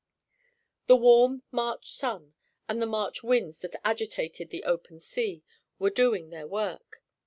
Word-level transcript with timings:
The 0.87 0.95
warm 0.95 1.43
March 1.51 1.91
sun, 1.91 2.33
and 2.67 2.81
the 2.81 2.87
March 2.87 3.21
winds 3.21 3.59
that 3.59 3.79
agitated 3.85 4.49
the 4.49 4.63
open 4.63 4.99
sea, 4.99 5.43
were 5.77 5.91
doing 5.91 6.31
their 6.31 6.47
work. 6.47 7.03